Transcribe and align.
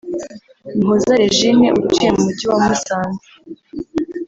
Muhoza 0.77 1.11
Regine 1.23 1.67
utuye 1.79 2.09
mu 2.15 2.21
mujyi 2.25 2.45
wa 2.49 2.57
Musanze 2.65 3.25